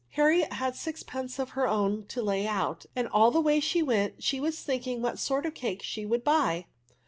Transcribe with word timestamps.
Harriet 0.13 0.53
had 0.53 0.75
sixpence 0.75 1.37
of 1.37 1.51
her 1.51 1.67
own 1.67 2.03
to 2.07 2.23
lay 2.23 2.47
out, 2.47 2.87
and 2.95 3.07
aU 3.13 3.29
the 3.29 3.39
way 3.39 3.59
she 3.59 3.83
went 3.83 4.15
she 4.23 4.39
was 4.39 4.59
thinking 4.63 4.99
what 4.99 5.19
sort 5.19 5.45
of 5.45 5.53
cakes 5.53 5.85
she 5.85 6.07
would 6.07 6.23
buy. 6.23 6.65